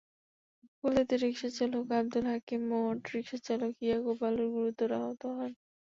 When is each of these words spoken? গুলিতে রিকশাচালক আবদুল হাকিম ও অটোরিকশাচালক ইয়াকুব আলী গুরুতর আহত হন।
গুলিতে 0.83 1.15
রিকশাচালক 1.17 1.85
আবদুল 1.91 2.25
হাকিম 2.31 2.61
ও 2.71 2.79
অটোরিকশাচালক 2.91 3.73
ইয়াকুব 3.85 4.19
আলী 4.27 4.45
গুরুতর 4.53 4.89
আহত 4.99 5.21
হন। 5.29 5.51